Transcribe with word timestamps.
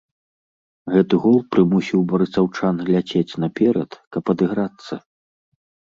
Гэты 0.93 1.15
гол 1.25 1.35
прымусіў 1.55 2.01
барысаўчан 2.13 2.75
ляцець 2.91 3.37
наперад, 3.45 3.91
каб 4.19 4.23
адыграцца. 4.37 4.93